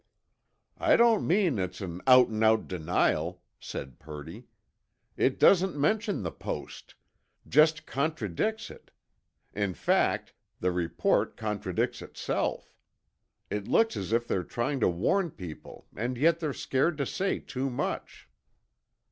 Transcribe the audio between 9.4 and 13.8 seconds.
In fact, the report contradicts itself. It